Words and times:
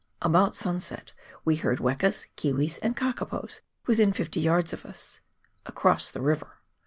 About 0.19 0.55
sunset 0.55 1.13
we 1.45 1.57
heard 1.57 1.77
wekas, 1.77 2.25
kiwis, 2.35 2.79
and 2.81 2.97
kakapos 2.97 3.61
within 3.85 4.11
fifty 4.13 4.39
yards 4.39 4.73
of 4.73 4.83
us— 4.83 5.19
across 5.67 6.09
the 6.09 6.21
river. 6.23 6.57